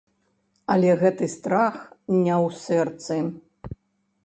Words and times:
Але 0.75 0.89
гэты 1.03 1.27
страх 1.33 1.77
не 2.23 2.35
ў 2.39 2.51
сэрцы. 2.65 3.21